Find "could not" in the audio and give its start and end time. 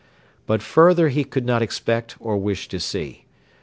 1.23-1.61